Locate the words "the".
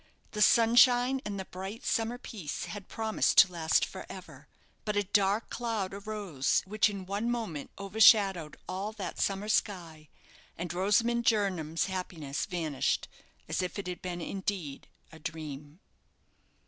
0.31-0.41, 1.39-1.45